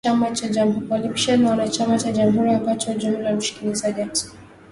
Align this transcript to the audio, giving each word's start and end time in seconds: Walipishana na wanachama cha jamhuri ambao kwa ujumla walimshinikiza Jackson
Walipishana 0.89 1.43
na 1.43 1.49
wanachama 1.49 1.97
cha 1.97 2.11
jamhuri 2.11 2.53
ambao 2.53 2.75
kwa 2.75 2.93
ujumla 2.95 3.25
walimshinikiza 3.25 3.91
Jackson 3.91 4.31